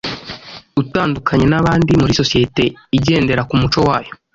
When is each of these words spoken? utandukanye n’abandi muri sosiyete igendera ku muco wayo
utandukanye 0.81 1.45
n’abandi 1.49 1.91
muri 1.99 2.17
sosiyete 2.19 2.63
igendera 2.97 3.41
ku 3.49 3.53
muco 3.61 3.79
wayo 3.87 4.11